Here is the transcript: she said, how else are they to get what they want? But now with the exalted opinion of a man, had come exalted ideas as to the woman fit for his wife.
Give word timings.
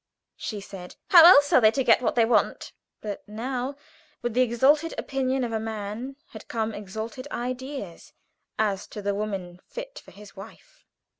she 0.35 0.59
said, 0.59 0.95
how 1.11 1.23
else 1.27 1.53
are 1.53 1.61
they 1.61 1.69
to 1.69 1.83
get 1.83 2.01
what 2.01 2.15
they 2.15 2.25
want? 2.25 2.71
But 3.01 3.21
now 3.29 3.75
with 4.23 4.33
the 4.33 4.41
exalted 4.41 4.95
opinion 4.97 5.43
of 5.43 5.51
a 5.51 5.59
man, 5.59 6.15
had 6.29 6.47
come 6.47 6.73
exalted 6.73 7.27
ideas 7.29 8.11
as 8.57 8.87
to 8.87 9.03
the 9.03 9.13
woman 9.13 9.59
fit 9.67 9.99
for 10.03 10.09
his 10.09 10.35
wife. 10.35 10.87